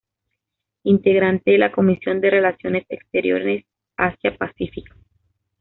Integrante 0.81 1.51
de 1.51 1.57
la 1.59 1.71
Comisión 1.71 2.21
de 2.21 2.31
Relaciones 2.31 2.87
Exteriores 2.89 3.65
Asia-Pacífico. 3.97 4.95